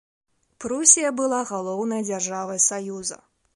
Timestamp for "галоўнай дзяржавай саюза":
1.51-3.23